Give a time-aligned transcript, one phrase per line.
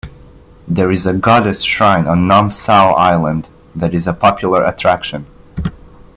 [0.67, 5.27] There is a goddess shrine on Nom Sao Island that is a popular attraction.